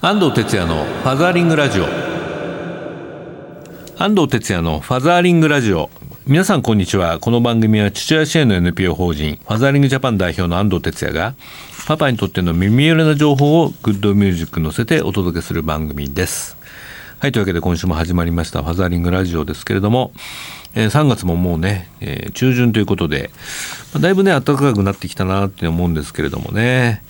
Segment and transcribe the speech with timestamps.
[0.00, 1.86] 安藤哲也のファザーリングラジオ。
[3.98, 5.90] 安藤哲也のファザーリングラジオ。
[6.24, 7.18] 皆さんこんにちは。
[7.18, 11.34] この番組は父親支援の NPO 法人ファザーリングジャパン代表の安藤哲也が
[11.88, 16.57] パパにとっての耳寄りな情報をグッドミュージック乗せてお届けする番組です。
[17.20, 20.12] はいというわけで今週も始まりましたファザーリングラジオですけれども
[20.74, 23.30] えー、3月ももうね、えー、中旬ということで、
[23.92, 27.02] まあ、だいぶね暖かくなってきたなって思うんですけれどもね、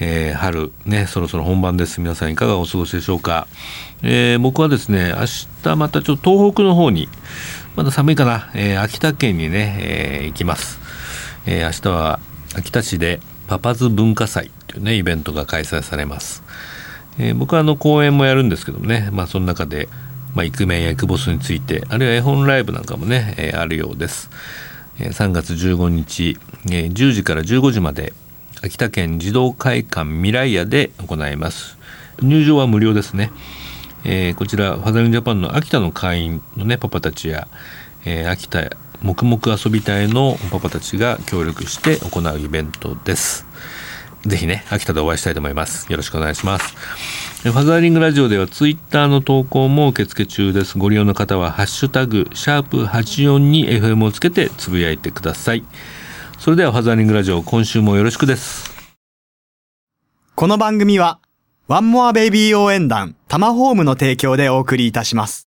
[0.00, 2.00] えー、春ねそろそろ本番です。
[2.00, 3.46] 皆さんいかがお過ごしでしょうか、
[4.02, 5.26] えー、僕はですね明
[5.62, 7.08] 日またちょっと東北の方に
[7.76, 10.80] まだ寒いかな、えー、秋田県にね、えー、行きます、
[11.46, 12.20] えー、明日は
[12.56, 16.42] 秋田市でパパズ文化祭というねイベントが開催されます、
[17.18, 19.88] えー、僕はあの講演もやるんですけどもねまあその中で
[20.34, 24.30] まあ、イクメンやイクボスについてあるいは絵本ライブなんかもね、えー、あるようです、
[24.98, 28.12] えー、3月15日、えー、10時から15時まで
[28.62, 31.76] 秋田県児童会館未来屋で行います。
[32.22, 33.30] 入場は無料ですね、
[34.04, 37.46] えー、こちらファザリンジャパンの秋田の会員のねパパたちや、
[38.04, 38.70] えー、秋田
[39.02, 43.46] 黙々遊び隊のパパたちが協力して行うイベントです。
[44.26, 46.74] ぜひね秋田でお会いしたいと思いますよろしくお願いします
[47.44, 50.78] ファザーリングラジオではツイッターの投稿も受付中です。
[50.78, 55.62] ご利用の方はハッシュタグ、シャープ84に FM をつけてつぶやいてください。
[56.38, 58.72] それではファザーリングラジオ今週もよろしくです。
[60.34, 61.20] この番組は
[61.68, 65.46] ワンモアベイビー応援団タマホームの提供でお送りいたします。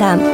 [0.00, 0.24] 団フ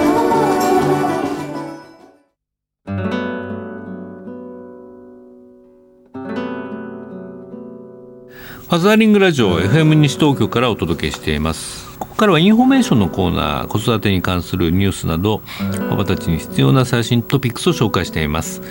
[8.70, 11.98] ァザーリングラジオ FM 西東京からお届けしています。
[11.98, 15.42] ここからはインフォメーションのコーナー子育てに関するニュースなど
[15.90, 18.62] パパたちに必要な最新トピックスを紹介しています。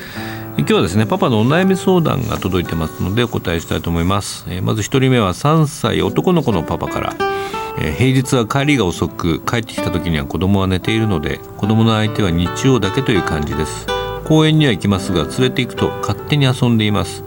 [0.57, 4.45] 今日はですねパパのお悩み相談が届いてますのでお答えしたいと思います。
[4.61, 7.13] まず1人目は3歳男の子のパパから。
[7.77, 13.87] えー、平日は帰りが遅く帰ってきた時には子供は寝ているので子供の相手は日曜だけという感じです。
[14.25, 17.23] 公園には行きますが連れて行くと勝手に遊んでいます。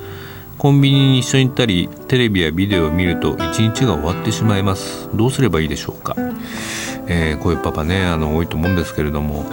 [0.58, 5.08] コンビニに一緒に行ったりテレビやビデオを見ると一日が終わってしまいます。
[5.14, 6.16] どうすればいいでしょうか、
[7.06, 9.46] えー、こういうパパねあの多いと思うんですけれども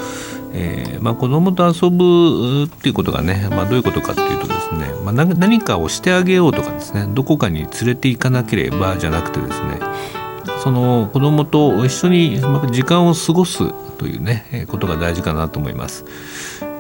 [0.58, 9.80] えーまあ、子供と遊ぶっていうことがね、まあ、どういうことかっていうとですね、まあ、何かをしてあげようとかですねどこかに連れて行かなければじゃなくてですね
[10.66, 16.06] その子供と一緒に時間を過ごすというねことが大事かなと思います。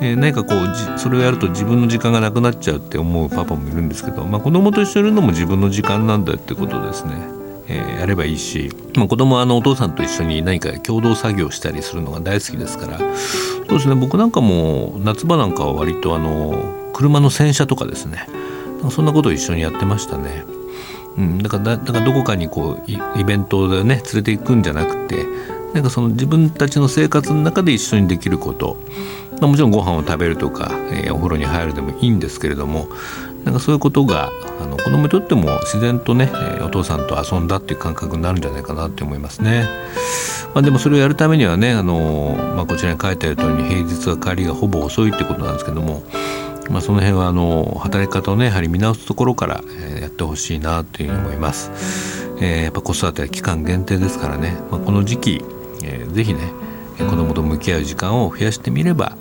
[0.01, 7.13] えー、何かこうそれをやると自分の時間がなくなっちゃうって思うパパもいるんですけど、まあ、子供と一緒にいるのも自分の時間なんだってことですね。
[7.67, 18.27] えー、やればいいし、まあ、子供はあのお父さんと一緒に何か共同作業したりするのが大好きですからそうですね僕なんかも夏場なんかは割とあの車の洗車とかですね
[18.91, 20.54] そんなことを一緒にやってましたね。
[21.17, 25.25] うん、だからだからどこかにこうイベントでね連れて行くんじゃなくて
[25.73, 28.77] なんかその自分たちの生活の中で一緒にできること、
[29.39, 32.87] まあ、もちろんご飯を食べるとか、えー、お風呂に入るでもいいんですけれども
[33.43, 39.65] なんかそういうことがあの子供にとっても自然とね、えー、お父さんと遊んだっていう感覚になるんじゃないかなって思いますね。
[40.53, 46.03] まあ、でもそれをやるためにはねあの、まあ、こちらに書いてある通りに平日は帰りがほぼ遅いってことなんですけども
[46.69, 49.63] まあ、その辺はあの働き方をねやはり見直すところから、
[49.99, 51.71] やってほしいなというふうに思います、
[52.39, 55.45] えー、やっぱ子育ては期間限定ですからね、まあ、この時期、
[55.83, 56.51] えー、ぜひね
[56.97, 59.17] 子供と向き合う時間を増やしてみれば、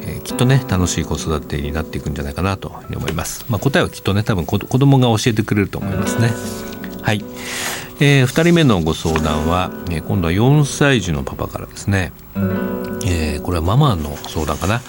[0.00, 6.30] えー、きっとね楽しい子育てになっていくんじゃないかなと思います、まあ、答えはきっとね多分子供が教えてくれると思いますね。
[7.02, 7.24] はい、
[7.98, 12.12] えー、2人目のご相談は、えー、今度は4歳児のパパからですね、
[13.04, 14.80] えー、これはママの相談かな。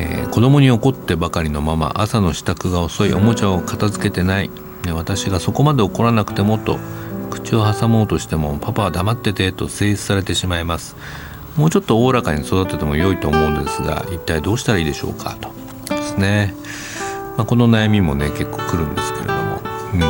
[0.00, 4.50] えー、子供に怒ってばかりのまま朝の支度が遅いおもちゃを片付けてない。
[4.94, 6.78] 私がそこまで怒らなくてもと
[7.30, 10.96] 口を挟もうとしてもパパは黙っててと制止されてしまいます。
[11.56, 15.50] もうちょっとおおらかに育てても良いと思うんですが一体どうしたらいいでしょうかと。
[15.94, 16.54] ですね、
[17.36, 19.40] まあ、この悩みもね結構来るんですけれども、
[19.94, 20.00] うん。
[20.00, 20.08] ま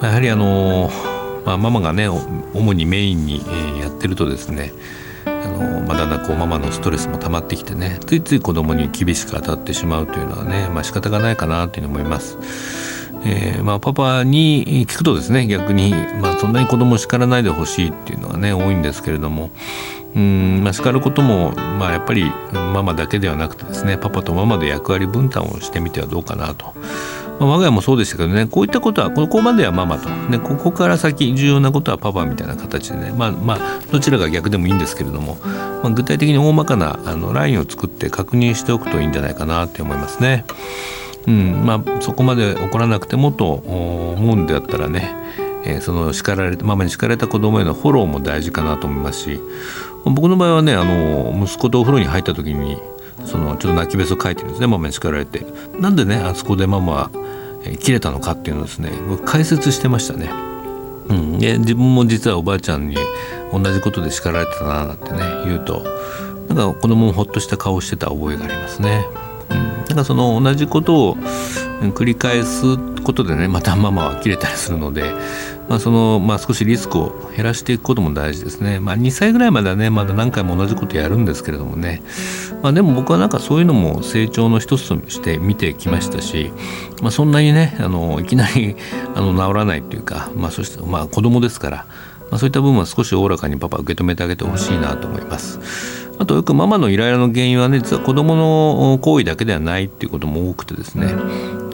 [0.00, 3.44] あ、やはりあのー、まあ、ママがね主にメインに
[3.78, 4.72] やってるとですね
[5.44, 12.38] あの、ま、だんだんこうママのストレスも溜まってきてねついつい子供に厳しく当たってしまうというのはね、まあ仕方がないかなというふうに思います。
[13.24, 19.50] えーまあ、パパに聞くとですね逆に、まあ、そんなに子供を叱らないでほしいっていうのはね多いんですけれども
[20.14, 26.74] うんまあ、叱ることも、まあ、やっぱりママだけではなくてですねパパとママで役割分担をしてみてはどうかなと。
[27.42, 35.34] まあ、我が家もそうでしたけどねこういったことはここまではママと、ね、ここから先重要なことはパパみたいな形でねまあまあどちらが逆でもいいんですけれども、
[35.82, 40.44] まあ、具体的に大まかなあのラインを作って確認しておくといいんじゃないかなって思いますね。
[41.26, 45.14] うんまあ、そこまで怒らなくてもと思うんであったらね、
[45.64, 49.40] えー、その叱られママに叱られた子供へのフォローも大事かなと思いますし
[50.04, 52.76] 僕の場合はねあの息子とお風呂に入った時に
[53.26, 55.44] そのちょっと泣きべそ書いてるんですねママに叱られて
[55.78, 57.10] なんでねあそこでママは、
[57.80, 58.90] 切れたのかっていうのをですね
[59.24, 60.30] 解説してましたね。
[61.08, 62.96] うん、で自分も実はおばあちゃんに
[63.52, 65.84] 同じことで叱られてたななんてね言うと
[66.48, 69.06] なんか子供もほっとした顔してた覚えがありますね。
[69.50, 75.04] うん、なんかその同じことを繰り返すことでねまたママは切れたりするので、
[75.72, 82.02] まあそのまあ、少しリスクを減らしていくことも大事ですね、まあ、2歳ぐらいまではねまだ何回も同じことやるんですけれどもね、
[82.62, 86.52] まあ、でも僕はなんかそういうのも成長の一つとして見てきましたし、
[87.00, 88.76] まあ、そんなにねあのいきなり
[89.14, 91.86] あの治らないっていうか、まあ、そしてまあ子供ですから、
[92.30, 96.02] まあ、そういった部分は少しおおらかにパパ受け止めてあげてほしいなと思います。
[96.18, 101.14] あとよくママのイライラの原因はね実は子供の行為だけではないっていうことも多くてですね、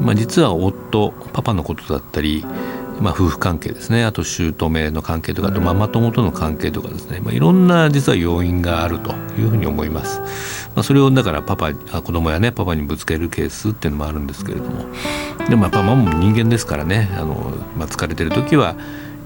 [0.01, 2.45] まあ、実は夫パパのことだったり、
[3.01, 4.05] まあ、夫婦関係ですね。
[4.05, 10.21] あと姑の関係とかあとママ友との関係とかですね、まあ、いろんな実は要因があるというふうに思います。
[10.75, 14.87] まあ、それをだからパパ子供やねパパにぶつけるケースっていうのもあるんですけれども。
[15.49, 17.09] でもやっぱママも人間ですからね。
[17.17, 18.75] あの、まあ、疲れてる時は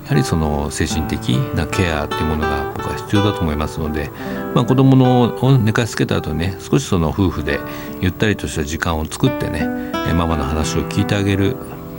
[0.05, 4.11] やはりその精神的なケアっていうものが僕は必要だと思いますので、
[4.55, 7.61] まあ、子供のを寝かしつけた後にね少しその夫婦で
[8.01, 11.57] ゆったりとした時間を作ってねママの話を聞いてあげる、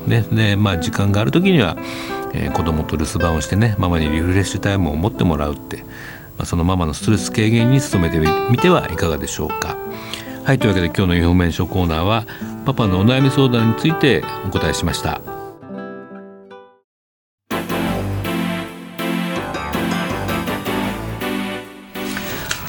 [0.07, 1.77] ねでまあ、時間がある時には、
[2.33, 5.77] えー、子供と留守番をしてねママにリフレッシュタイムを持ってもらうって、
[6.37, 8.19] まあ、そのママのストレス軽減に努めて
[8.49, 9.77] みてはいかがでしょうか。
[10.43, 12.25] はいというわけで今日のインフォメーションコーナーは
[12.65, 15.32] パパのお悩み相談についてお答えしました。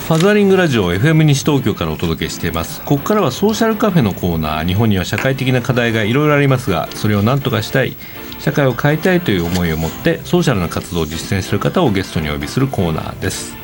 [0.05, 2.83] ファザリングラジオ FM 西東京からお届けしています。
[2.83, 4.67] ここからはソーシャルカフェのコーナー。
[4.67, 7.97] 日本には社会的な課題がいろいろありますがそれを何とかしたい
[8.39, 13.57] 社会を変えたいという思いを持ってソーシャルな活動を実践する方をゲストにお呼びするコーナーです。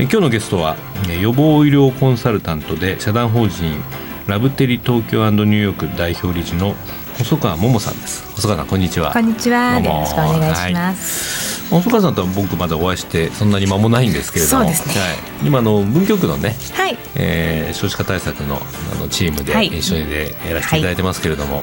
[0.00, 0.76] 今日のゲストは
[1.20, 3.80] 予防医療コンサルタントで社団法人
[4.26, 6.74] ラブテリ東京ニューヨーク代表理事の
[7.18, 8.24] 細川桃さんです。
[8.34, 9.12] 細川さんこんにちは。
[9.12, 9.78] こんにちは。
[9.80, 11.82] よろしくお願いします、はい。
[11.82, 16.96] 細川さんとは僕まだお会いしてそんなに間もないんですけれども、ね、はい、今の文京区のね、はい。
[17.14, 21.62] えー、少子化対策のあのチームで一緒にでやらせていただいてますけれども、は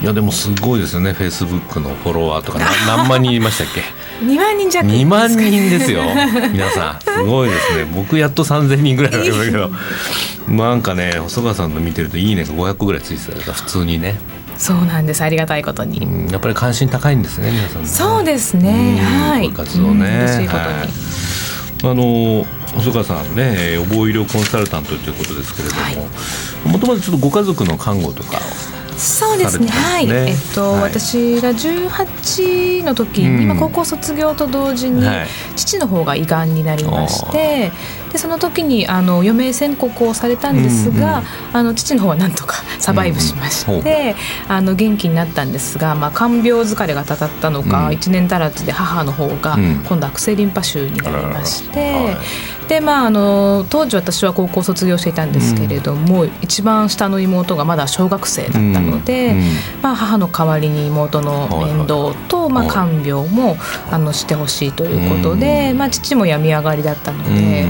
[0.00, 1.12] い、いやでもすごいですよね。
[1.12, 3.82] フェイスブックのフォロワーとか何万人いましたっけ
[4.24, 6.02] ？2万人弱2万人ですよ。
[6.52, 7.84] 皆さんすごいですね。
[7.84, 9.70] 僕やっと3000人ぐらいなんだけど。
[10.48, 14.18] なんかね細川さんの見てるといいねが500ぐらいついてたら普通にね
[14.60, 15.22] そうなんです。
[15.22, 18.98] ありがたいことに、やっぱり関心高いんですね皆さん、ね、そうですね。
[19.00, 19.50] はい。
[19.50, 20.48] 活動ね、い
[21.82, 25.74] あの細川さんね予防医療コンサルタントということですけれど
[26.66, 28.38] ももともとちょっとご家族の看護とか
[28.98, 35.02] そうですね、はい、えっと、はい、私が18の時に、うん、高校卒業と同時に、
[35.56, 37.72] 父の方が胃がんになりまして、
[38.12, 44.16] でその時にあの余命宣告をされたんですが、うんうん、あの父の方はなんとか サバイブしまして、
[44.48, 52.16] うん、あの元気になったんですが、まあ、看病疲れがたたったのか、うん、1年足らずで母の方が今度悪性リンパ腫になりまして、
[52.70, 59.38] でまあ、あの当時私は高校卒業していたんですけれども、うん、一番下の妹がまだ小学生だったので、うん。
[59.38, 59.44] うん、
[59.82, 63.56] まあ、母の代わりに妹の面倒と、まあ、看病も
[63.90, 67.66] あのしてほしいということで、まあ、父も病み上がりだったので。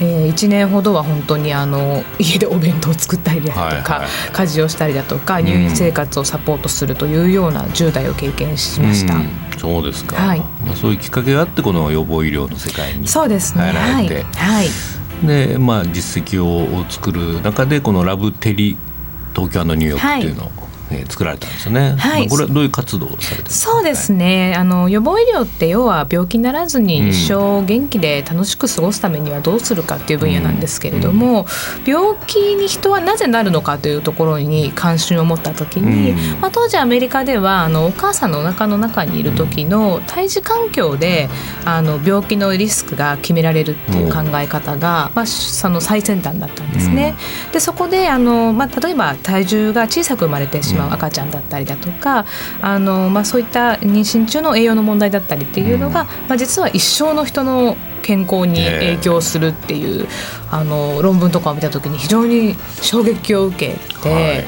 [0.00, 9.14] えー、1年ほどは本当にあの家でお弁当を作ったりだとか、はいはい、家事をしたりだとか入院生活をサポートするというような10代を経験しました。
[9.58, 10.40] そうですか、はい。
[10.40, 13.64] まあ、そういうきっかけがあってこの予防医療の世界にそうですね。
[13.64, 14.68] 入られて、はい、
[15.26, 18.76] でまあ実績を作る中でこのラブテリ
[19.34, 21.94] 東京のニューヨークっていうのを、はいえー、作られたんですよね。
[21.98, 24.54] はい、これはどういう活動をされてそうですね。
[24.56, 31.46] あの予防医療って要は病気にならずに一生元気で楽しく過ごすためにはどうするかっていう分野なんですけれども、
[31.86, 41.28] うん、病気に人はなぜなるのかというところに関心を持った時に、うん、まあ当時アメリカではあのお母さんのお腹の中にいる時の胎児環境で
[41.64, 47.14] あの病気のリスクが決められるっていう考え方が、まあその最先端だったんですね。
[47.46, 52.26] うん、でそこであのまあ例えば体重が小さく生まれてしまう赤ちゃんだったりだとか
[52.60, 60.06] あの、まあ、そういった妊娠中の栄養の問題だったりっていうのが、まあ、実は一生の人の健康に影響するっていう、
[60.50, 64.08] あの論文とかを見た時に非常に衝撃を受けて。
[64.08, 64.44] はい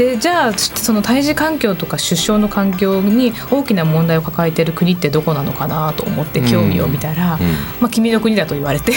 [0.00, 7.52] でじゃあその胎児環境とか出生の環境に大きな問題を抱えている国ってどこなのかなと思って興味を見たら、うんうん、
[7.82, 8.92] まあ、君の国だと言われて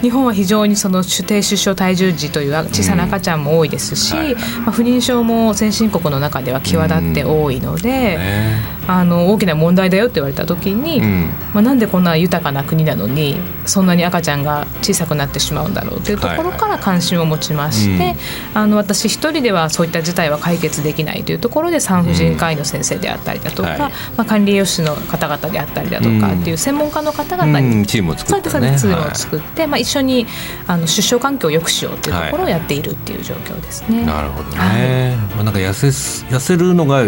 [0.00, 8.18] 日本は非常にその低出生体重児という小さな赤ちゃんも多いですし、うんはい、まあ、不妊症も先進国の中では際立って多いので、
[8.88, 11.00] あの大きな問題だよって言われた時に、
[11.52, 18.16] まあ、なんでこんな豊かな国なのにそんなに赤ちゃんが小さくなってしまうんだろうというところから関心を持ちまして、はいはい、
[18.54, 23.80] あの私一人ではそういった事態は解決できないというところで産婦人科医の先生であったりだとか、うん。
[23.80, 30.26] はい、まあ、管理栄養士の方々であったりだとかっていう専門家の方々に、うん、チームを作って、ね、チームを作って、はい、まあ、一緒に
[30.66, 34.04] あの出生環境を良くしようというところをやっているっていう状況ですね。
[34.04, 37.02] なるほどね、はい、まあ、なんか痩せ痩せるのが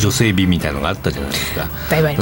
[0.00, 1.68] 女性美みたいのがあったじゃないですか。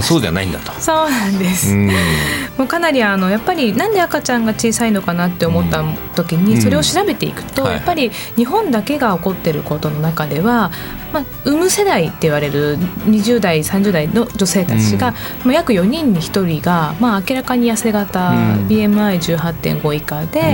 [0.03, 0.73] そうじゃないんだと。
[0.73, 10.71] そうなんです、うん、もうかなりあのやっぱりなんで赤ちゃんが小さいのかなって思った時にそれを調べていくと、やっぱり日本だけが起こってることの中では
[11.13, 15.15] まあ、産む世代って言われる20代30代の女性たちが、うん、
[15.47, 20.45] まあ、約4人に1人が、まあ、明らかに痩せ型、うん、BMI18.5 以下で、うん、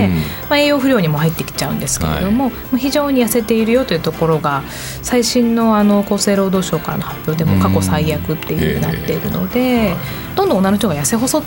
[0.49, 4.63] まあ、栄養不良にも入ってきちゃうんですけれども、はい、非常に痩せているよというところが
[5.01, 9.95] 最新のあの厚生労働省からの発表でも過去最悪っていうになっているので。
[10.35, 11.43] どんどん女の人が痩せ細っ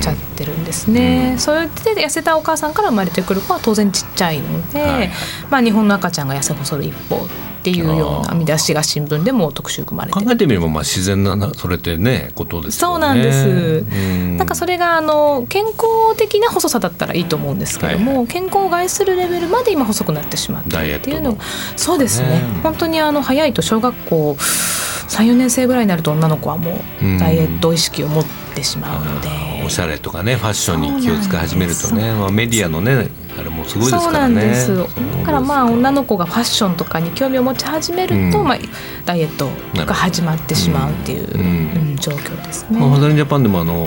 [0.00, 5.10] ちゃってるんですね、それで痩せたお母さんから生まれてくる子は当然ちっちゃいので、はい、
[5.50, 7.28] まあ、日本の赤ちゃんが痩せ細る一方
[7.62, 14.36] っていうような見出しが新聞でも特集組まれて考えてみればまあ自然なそれってねことです、ね、そうなんです、ん。
[14.36, 18.16] なんかそれがあの健康的な細さだったらいいと思うんですけども、はい。
[18.18, 21.38] はい、健康を害するレベルまで今細くなってしまってっていうの
[21.76, 29.28] そうですね、本当にあの早いと小学校34年生ぐらいになると女の子はもうダイエット意識を持ってしまうので、
[29.64, 32.12] おしゃれとかねファッションに気を使い始めるとね。
[32.12, 33.08] まあ、メディアのね
[33.38, 34.04] あれもすごいですからね。
[34.04, 34.76] そうなんです。
[34.76, 38.58] だからまあ女の子がファッションとかに興味を持ち始めると、うん、まあ、
[39.04, 39.48] ダイエット
[39.84, 41.90] が始まってしまうっていう、うん。
[41.90, 42.78] うん、状況ですね。
[42.78, 43.86] まあ、ハザリンジャパンでもあの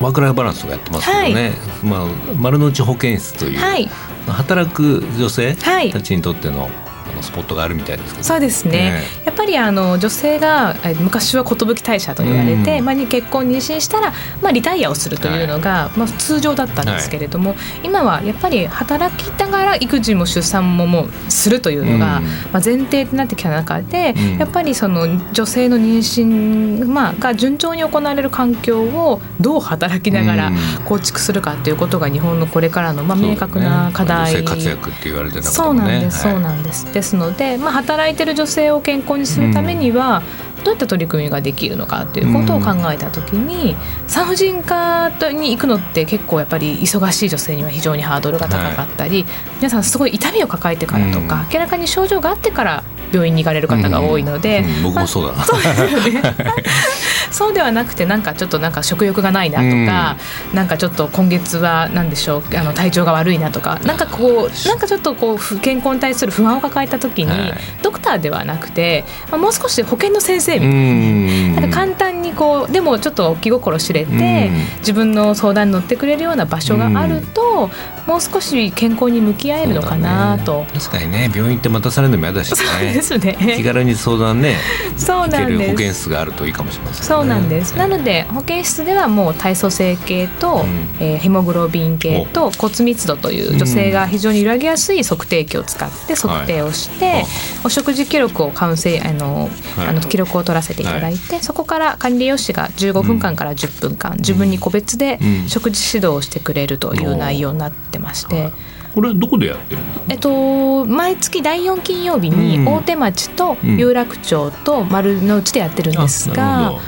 [0.00, 3.88] ワークライフバランスをやってますけどね、はい、まあ、丸の内保健室という、はい、
[4.26, 6.68] 働く女性たちにとっての
[7.16, 8.24] のスポットがあるみたいですけど。
[8.24, 30.52] そうですね、ね、やっぱりあの女性が昔は寿退社と言われて、うん、まあ、結婚妊娠したら、まあ、リタイアをするというのが、はい、まあ、通常だったんですけれども、はい、今はやっぱり働きながら育児も出産ももうするというのが、うん、まあ、前提になってきた中で、うん、やっぱりその女性の妊娠、まあ、が順調に行われる環境をどう働きながら
[30.84, 36.92] 構築するかということが日本のこれからの、まあ、明確な課題、ね、活躍って言われてた、ね、そうなんです、そうなんです。
[36.92, 40.22] ですので、まあ、働いてる女性を健康にするためには、
[40.64, 43.76] どういった取り組みができるのかということを考えた時に、
[44.08, 52.82] 産婦人科に行くのって結構やっぱり忙しい女性には非常にハードルが高かったり、はい、皆さんすごい痛みを抱えてからとか、明らかに症状があってから
[53.16, 55.60] 病院に行かれる方が多いので、うんうん、僕もそうだ、まあ、そう
[57.32, 60.16] そうではなくてなんかちょっとなんか食欲がないなとか、
[60.50, 77.70] うん、なんかちょっと今月は何でしょうあの体調が悪いなとかなんかこうなんかちょっとこう健康に対する不安を抱えた時に、はい、ドクターではなくて、まあ、もう少し保険の先生みたいに、なんか簡単にこうでもちょっと気心知れて、自分の相談に乗ってくれるような場所があると、
[78.06, 81.30] もう少し健康に向き合えるのかなと、ね、確かにね。
[81.34, 83.54] 病院って待たされるのも嫌だしねですね。
[83.56, 84.56] 気軽に相談ね
[84.96, 85.70] そうなんです。
[85.70, 97.26] 保健室があるといいかもしれません、ね、そうなんです、なので保健室ではもう体組成計と、うん、えー、ヘモグロビン系と骨密度という女性が非常に揺らぎやすい測定器を使って測定をして、はい、
[97.64, 108.52] お食事記録をカウンセあの、はい、あの記録を取らせていただいて、はい、そこから管理栄養士が15分間から10分間、うん、自分に個別で食事指導をしてくれるという内容になってまして。
[108.96, 110.04] これどこでやってるんですか？
[110.08, 116.80] えっと毎月第4金曜日に大手町と有楽町と丸の内でやってるんですが、うんうん、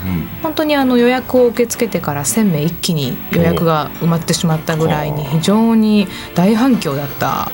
[0.42, 7.50] 本当にあの予約を受け付けてから1000名一気に予約が埋まってしまったぐらいに非常に大反響だった。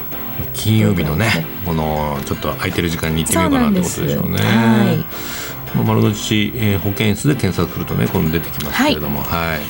[0.53, 4.39] 金曜日のね、このちょっと空いてる時間に行ってみようかなってことでしょうね。
[4.39, 5.77] はい。
[5.77, 9.61] まあ、丸の内、えー、保健室で検索するとねこの出てきますけれども、はい、はい、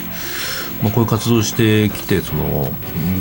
[0.83, 2.71] まあ、こういう活動してきてその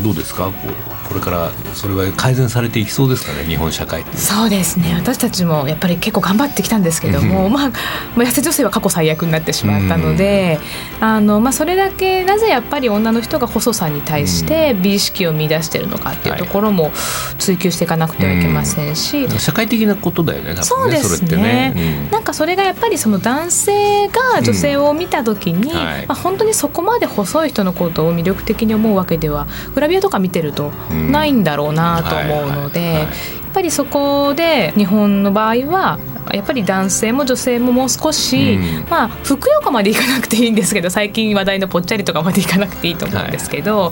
[0.04, 0.52] どうですか？
[0.52, 4.96] こうこれからそれは改善されていきそうですかね日本社会そうですね。
[4.96, 7.72] 私たちもやっぱり結構頑張ってきたんですけども、まあ、
[8.16, 10.60] 痩せ女性は過去最悪になってしまったので、
[11.00, 16.92] あのまあ、それだけなぜやっぱり女の人が細さに対して美意識を見出してるのかっていうところも
[17.38, 33.08] 追求していかなくてはいけませんし、社会的なことだよね、ね、そうですね、ね、なんかそれがやっぱりその男性が女性を見た時に、はい、まあ、本当にそこまで細い人のことを魅力的に思うわけではグラビアとか見てるとないんだろうなと思うので、やっ
[33.54, 36.00] ぱりそこで日本の場合は
[36.32, 43.92] やっぱり男性も女性ももう少し、うん、まあふくよかまでいかなくていいんですけど最近話題のぽっちゃりとかまでいかなくていいと思うんですけど、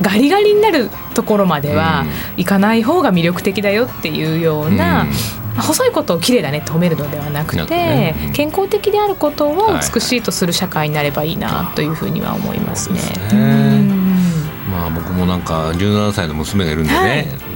[0.00, 2.04] い、ガリガリになるところまでは
[2.36, 5.10] いかない方が魅力的だよっていうような、うん。
[5.60, 8.14] 細いことを綺麗だねって褒めるのではなくて、ね。
[8.26, 13.00] うん、健康的であることを美しいとする社会になればいいなというふうには思いますね。
[14.70, 17.46] まあ僕もなんか17歳の娘がいるんでね、は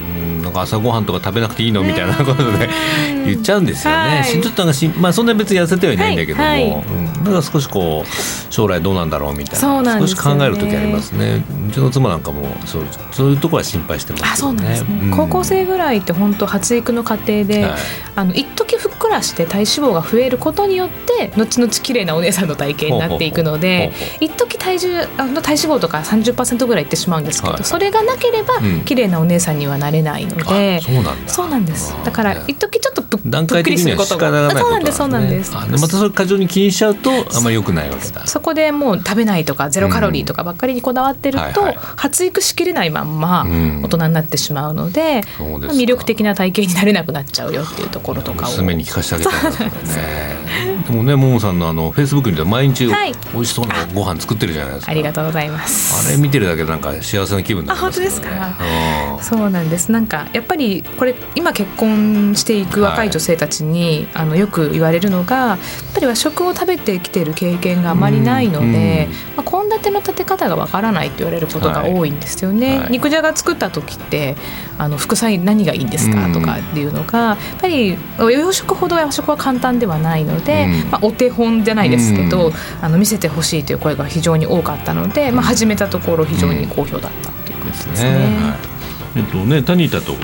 [0.40, 0.42] い。
[0.42, 2.68] なんか朝ごはんとか食べなくていいのみたいなことで
[3.24, 4.24] 言っちゃうんですよね。
[4.24, 6.60] しんちょっとしまあそんな別に痩せてはいないんだけども、はい。
[6.62, 11.44] はい、うん、だから少しこう将来どうなんだろうみたいな、ね、少し考える時ありますね。
[11.68, 17.72] うちの妻なんかもそうそういうところは心配してます、ね、あそうなんですね、うん、高校生ぐらいって本当発育の過程で、はい、
[18.14, 28.54] あの一時ふっくらして体脂肪が増えることによって後々綺麗なお姉さんの体型になっていくので一時体重あの体脂肪とか30%ぐらいいってしまうんですけど、はい、それがなければ
[28.84, 31.28] 綺麗なお姉さんにはなれないので、そうなんだ。
[31.28, 31.94] そうなんです。
[32.04, 35.82] だから一時ちょっとぶ段階的には仕方がないことなんです、そうなんですそうなんです。
[35.82, 38.26] またそれ過剰に気にしちゃうとあんまり良くないわけだ。
[38.26, 41.66] そこでもう食べないとかゼロカロリーとかばっかりにこだわってると、うん。
[41.66, 43.46] はいはい、発育しきれないまんま
[43.82, 48.50] 大人になってしまうので、うん、魅力的な体型になれなくなっちゃうよっていうところとかを。
[48.50, 52.92] 娘に聞かせてあげたいですね でもねももさんのあのフェイスブックに毎日美
[53.38, 56.08] 味しそうなご飯作ってるじゃないですか、ありがとうございます。
[56.08, 59.90] あれ見てるだけでなんか幸せな気分になります、ね、あ本当ですか、うん、そうなんです。
[59.90, 65.58] なんかやっぱりこれ今結婚していく若い女性たちに、はい、あのよく言われるのがやっ
[65.94, 72.78] ぱり和食を食べてきてる経験があまりないので献、まあ、立の立て方がわからないって言われることが多いんですよね。
[72.78, 74.36] はい、肉じゃが作った時って
[74.78, 87.92] あの副菜何がいいんですかとかっていうのがやっぱり洋食ほど和食は簡単ではないので、まあ、お手本じゃないですけど、あの見せてほしいという声が非常に多かったので、まあ、始めたところ非常に好評だったということですね。
[87.92, 88.74] ですね。
[89.16, 90.14] えっとね、タニータと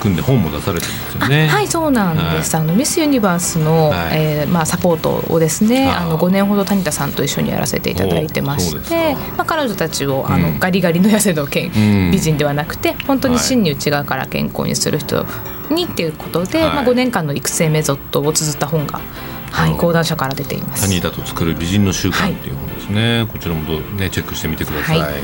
[0.00, 1.48] 組んで本も出されてるんですよね。
[1.48, 2.54] はい、そうなんです。
[2.54, 15.26] はい、あのミスユニバースの、はい、えー、まあサポートをですね、あの5年ほど谷田さんと一緒にやらせていただいてまして、まあ彼女たちをあの、うん、ガリガリの痩せの健、うん、美人ではなくて、本当に真に内側から健康にする人
[15.70, 19.00] にっていうことで、はい、まあ5年間の育成メソッドを綴った本が。
[19.50, 20.82] はい、講談社から出ています。
[20.82, 23.26] 谷田と作る美人の習慣っていう本ですね。
[23.30, 25.00] こちらもねチェックしてみてください。
[25.00, 25.18] はい。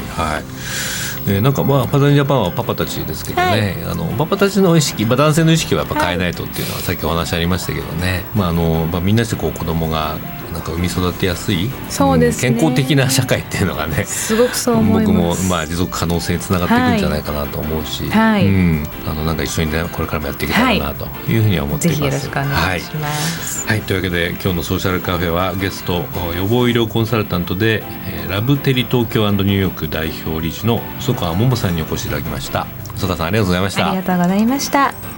[1.26, 10.18] えー、なんかまあパザニジャパンはパパたちですけどね、はい、あのパパたちの意識、まあ、男性の意識はやっぱ変えないとっていうのはさっきお話ありましたけどね、まああのまあ、みんなしてこう子供が
[10.54, 22.02] なんか産み育てやすいそうです、ね、健康的な社会っていうのがねすごくそう思僕もまあ持続可能性につながっていくんじゃないかなと思うし、はい、うん、あのなんか一緒にねこれからもやっていけたらなというふうには思っています。
[22.02, 26.04] はい、よろしくお願いします、はい、はい、というわけで今日のソーシャルカフェはゲスト
[26.36, 27.82] 予防医療コンサルタントで
[28.28, 32.66] ラブテリ東京ニューヨーク代表理事の細川桃さんにお越しいただきました。
[32.94, 33.88] 細川さんありがとうございました。
[33.88, 35.13] ありがとうございました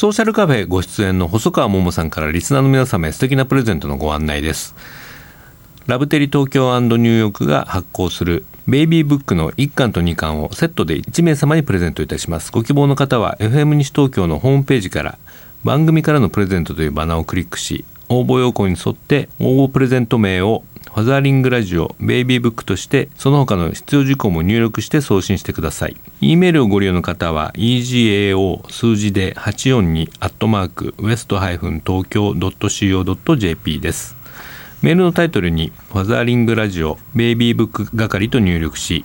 [0.00, 4.74] ソーシャルカフェご出演の細川桃さんからリスナーの皆様へ素敵なプレゼントのご案内です。
[5.86, 12.50] ラブテリ東京ニューヨークが発行するベイビーブックの1巻と2巻をセットで1名様にプレゼントいたします。
[12.50, 15.18] ご希望の方は FM 西東京のホームページから
[15.64, 25.96] 番組からのプレゼントというバナーをクリックし応募要項に沿って応募プレゼント名をファザーリングラジオベイビーブックとしてその他の必要事項も入力して送信してください。
[26.20, 31.60] E メールをご利用の方は egao 数字で842アットマークウエスト東
[32.08, 34.16] 京 .co.jp です。
[34.82, 39.04] メールのタイトルにファザーリングラジオベイビーブック係と入力し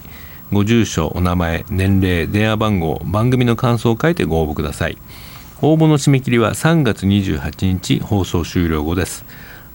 [0.51, 4.97] ご住所お名前年齢電話番号番組の感想を書いてご応募ください。
[5.61, 9.23] 応募の締め切りは3月28日放送終了後です。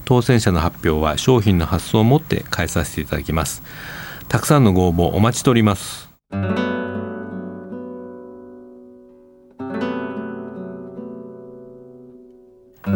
[0.05, 3.63] 当選者の発表は商品の発送をもって返させていただきます。
[4.27, 6.11] たくさんのご応募お待ちしております。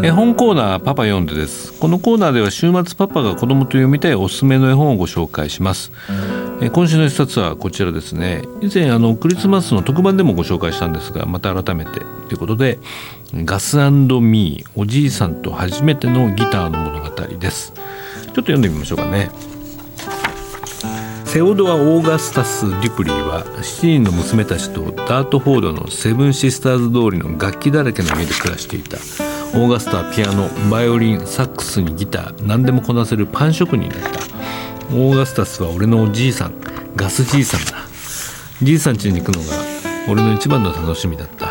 [0.03, 1.79] 絵本コーナーパパ読んでです。
[1.79, 5.91] このコーナーでは週末パパが子供と読みたいおすすめの絵本をご紹介します。
[6.61, 8.43] え今週の一冊はこちらですね。
[8.61, 12.79] 以前あのクリスマスの特番でもご紹介したんですがまた改めてということで
[13.43, 17.73] ガスミーおじいさんと初めてのギターの物語です。
[17.73, 19.29] ちょっと読んでみましょうかね。
[21.25, 28.95] セオドア・オーガスタス・デュプリーは7人の娘たちとダートフォードのセブンシスターズ通りの楽器だらけの家で暮らしていた。
[28.97, 34.19] オーガスタはピアノバイオリンサックスにギター何でもこなせるパン職人だった。
[34.95, 36.53] オーガスタスは俺のおじいさん
[36.95, 37.85] ガスじいさんだ。
[38.63, 39.47] じいさん家に行くのが
[40.07, 41.44] 俺の一番の楽しみだった。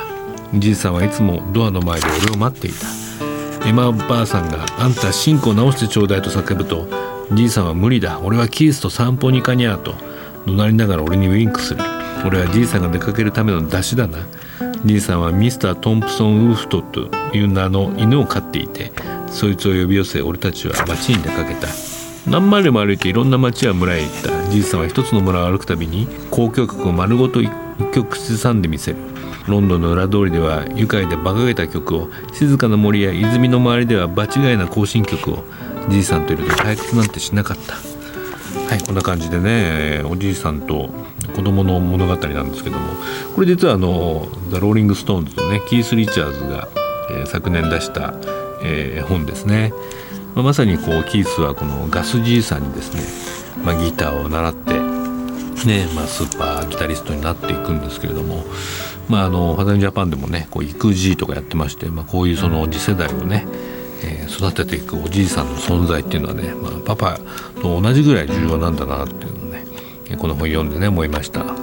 [0.57, 2.87] じいさんはいつもドアの前で俺を待っていた。
[3.67, 6.87] エマばあさんが「あんたシンクを直してちょうだい」と叫ぶと
[7.33, 8.21] じいさんは無理だ。
[8.23, 9.95] 俺はキースと散歩に行かにゃと
[10.47, 11.83] 怒鳴りながら俺にウインクする。
[12.25, 14.19] 俺はじいさんが出かけるための出汁だな。
[14.85, 18.93] じいさんはミスター・トンプソン・ウーフトという名の犬を飼っていて
[19.31, 21.69] そいつを呼び寄せ俺たちは町に出かけた。
[22.31, 24.51] 何マイルも歩いていろんな町や村へ行った。
[24.51, 27.51] じいさんは一つの村を歩くたびに交響曲を丸ごと一
[27.93, 28.99] 曲口ずさんでみせる。
[29.49, 35.45] ロンドンの裏通りでは愉快で馬鹿げた曲を静かな森や泉の周りでは場違いな行進曲を
[35.91, 37.75] じいさんといると退屈なんてしなかった。
[37.75, 40.89] はいこんな感じでねおじいさんと
[41.37, 42.95] 子供の物語なんですけども。
[43.35, 46.69] これ実はあのザ・ローリング・ストーンズのねキース・リチャーズが、
[47.11, 48.15] えー、昨年出した、
[48.63, 49.73] えー、本ですね、
[50.35, 54.85] まあ、まさにこうキースはこのガスじいさんにですね、まあ、ギターを習って
[55.67, 58.45] ねまあ、スーパーギタリストになっていくんですけれども、
[59.09, 63.47] まあ、あのファザージャパンでもねこう育児とかやってまして、まあ、こういうその次世代をね、
[64.03, 67.19] えー、育てていくおじいさんの存在っていうのはね、まあ、パパ
[67.61, 69.65] と同じぐらい重要なんだなっていうのをね
[70.19, 71.55] この本読んでね思いました、ま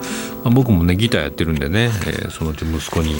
[0.45, 3.15] あ、僕もねギターやってるんでね、えー、そのうち息子に、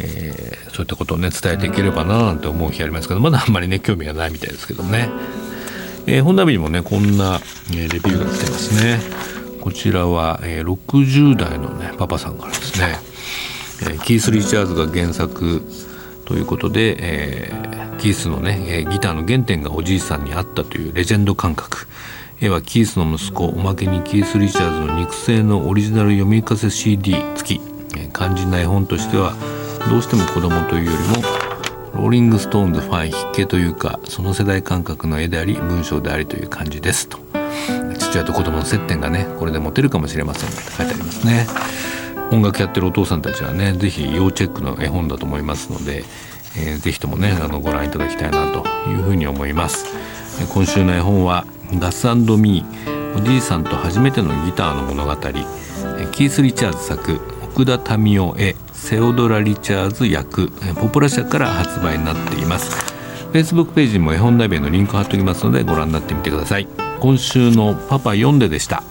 [0.00, 5.08] えー、そういったことをね伝えていければななんて思う日ありますけどまだあんまりね興味がないみたいですけどね、
[6.06, 7.40] えー、本並にもねこんな、
[7.72, 9.30] えレビューが来てますね。
[9.60, 12.96] こちらは、え、60代のねパパさんからですね、
[14.04, 15.62] キース・リチャーズが原作
[16.26, 21.86] ということで、えー、キースのね、え、ギターの原点がおじいさんにあったというレジェンド感覚。
[22.40, 27.60] 絵はキースの息子おまけにキース・リチャーズの肉声のオリジナル読み聞かせ CD 付き、
[27.98, 29.34] え、肝心な絵本としては
[29.88, 31.50] どうしても子供というよりも
[31.94, 37.18] ローリング・ストーンズファン筆記というかその世代感覚の絵であり文章でありという感じですと。
[37.98, 41.46] 父親と子供の接点がねこれで持てるかもしれませんって書いてありますね。
[42.32, 46.04] 音楽やってるお父さんたちはね是非要チェックの絵本だと思いますので、
[46.56, 49.86] えー、ぜひともねあのご覧いただきたいなというふうに思います。
[50.52, 55.16] 今週の絵本はガスミーおじいさんと初めてのギターの物語。
[56.12, 62.94] キース・リチャーズ作奥田民生絵セオドラ・リチャーズ役ポプラ社から発売になっています。
[63.32, 66.68] Facebook ページにも絵本ナビのリンク貼っておきますのでご覧になってみてください。
[67.00, 68.82] 今週のパパ読んででした。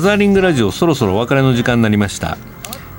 [0.00, 2.36] ザーリングラジオそろそろお別れの時間になりました。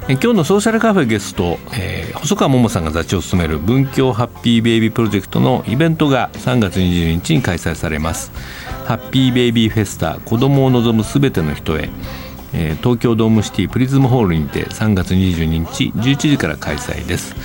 [0.07, 8.31] え今日のソーシャルカフェゲスト、えー、細川桃さんが座長を務める文教ハッピーベイビープロジェクトのイベントが3月22日に開催されます。
[8.85, 11.89] ハッピーベイビーフェスタ子供を望むすべての人へ、
[12.53, 17.35] えー、東京ドームシティプリズムホールにて3月22日11時から開催です。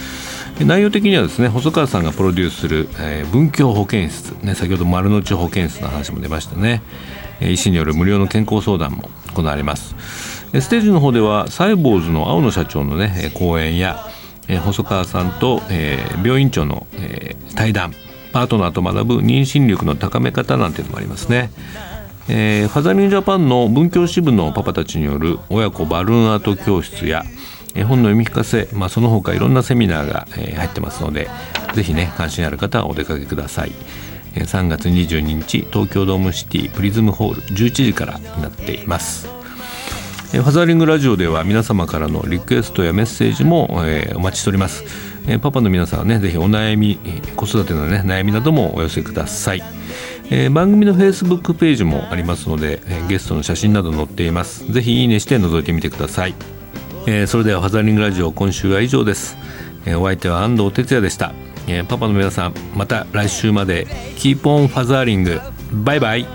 [0.64, 6.81] 内容的にはですね細川さんがプロデュースする、えー、文教保健室、ね、先ほど丸の内保健室の話も出ましたね。
[7.40, 9.94] 医師による無料の健康相談も行われます。
[10.53, 14.07] ステージの方ではサイボーズの青野社長のね講演や
[14.64, 15.62] 細川さんと、
[16.23, 16.87] 病院長の、
[17.55, 17.94] 対談
[18.35, 21.51] パートナーと学ぶ妊娠力の高め方なんていうのもありますね、
[22.29, 27.23] えー、ファザリンジャパンの文教支部のパパたちによる親子バルーンアート教室や
[27.77, 31.29] 絵本の読み聞かせ、まあ、その他いろんなセミナーが、えー、入ってますので
[31.75, 33.73] ぜひね関心ある方はお出かけください。
[34.35, 39.29] 3月22日東京ドームシティプリズムホール11時からになっています。
[40.33, 44.83] ファザーリングラジオでは皆様からのリクエストやメッセージも、え、お待ちしております、
[45.29, 46.99] え、パパの皆さんはねぜひお悩み
[47.37, 49.62] 子育てのね悩みなどもお寄せください、
[50.31, 54.70] え、番組のフェイスブックページもありますので、えゲストの写真など載っています。
[54.73, 56.35] ぜひいいねして覗いてみてください、
[57.07, 59.37] えそれではファザーリングラジオ今週は以上です、
[59.87, 61.33] えお相手は安藤哲也でした。
[61.66, 63.87] えー、パパの皆さんまた来週まで
[64.18, 65.40] キーポンファザーリング
[65.72, 66.27] バイバイ。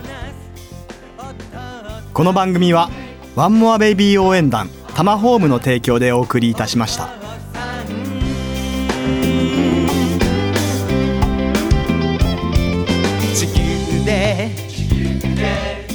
[2.13, 2.89] この番組は
[3.35, 7.09] ワンモアベイビー応援団タマホームの提供でお送りいたしました。
[13.33, 14.49] 地球で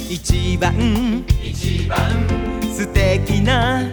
[0.09, 0.73] 一番
[2.73, 3.83] 素敵な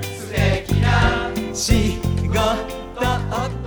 [1.52, 3.61] 仕事。